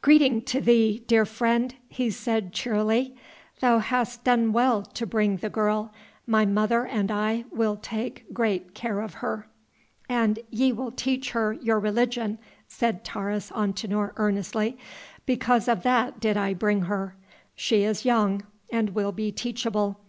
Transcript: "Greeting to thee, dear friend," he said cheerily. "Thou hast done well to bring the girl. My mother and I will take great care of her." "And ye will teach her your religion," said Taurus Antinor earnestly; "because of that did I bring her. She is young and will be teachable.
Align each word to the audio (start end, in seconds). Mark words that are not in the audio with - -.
"Greeting 0.00 0.40
to 0.40 0.58
thee, 0.58 1.04
dear 1.06 1.26
friend," 1.26 1.74
he 1.90 2.08
said 2.08 2.54
cheerily. 2.54 3.14
"Thou 3.60 3.78
hast 3.80 4.24
done 4.24 4.54
well 4.54 4.80
to 4.82 5.04
bring 5.06 5.36
the 5.36 5.50
girl. 5.50 5.92
My 6.26 6.46
mother 6.46 6.86
and 6.86 7.10
I 7.10 7.44
will 7.50 7.76
take 7.76 8.24
great 8.32 8.74
care 8.74 9.00
of 9.02 9.16
her." 9.20 9.48
"And 10.08 10.38
ye 10.48 10.72
will 10.72 10.92
teach 10.92 11.32
her 11.32 11.52
your 11.52 11.78
religion," 11.78 12.38
said 12.66 13.04
Taurus 13.04 13.50
Antinor 13.50 14.14
earnestly; 14.16 14.78
"because 15.26 15.68
of 15.68 15.82
that 15.82 16.20
did 16.20 16.38
I 16.38 16.54
bring 16.54 16.84
her. 16.84 17.14
She 17.54 17.82
is 17.82 18.06
young 18.06 18.44
and 18.72 18.94
will 18.94 19.12
be 19.12 19.30
teachable. 19.30 20.00